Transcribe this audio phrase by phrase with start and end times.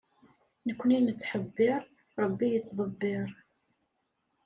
[0.67, 1.81] Nekni nettḥebbiṛ,
[2.23, 3.29] Ṛebbi ittḍebbir.